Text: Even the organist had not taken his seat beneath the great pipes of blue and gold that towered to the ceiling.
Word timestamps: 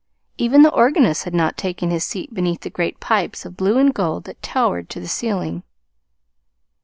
Even 0.39 0.63
the 0.63 0.73
organist 0.73 1.25
had 1.25 1.33
not 1.35 1.57
taken 1.57 1.91
his 1.91 2.03
seat 2.03 2.33
beneath 2.33 2.61
the 2.61 2.71
great 2.71 2.99
pipes 2.99 3.45
of 3.45 3.55
blue 3.55 3.77
and 3.77 3.93
gold 3.93 4.23
that 4.23 4.41
towered 4.41 4.89
to 4.89 4.99
the 4.99 5.07
ceiling. 5.07 5.61